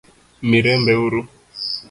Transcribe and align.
Mirembe 0.51 0.93
uru? 1.05 1.21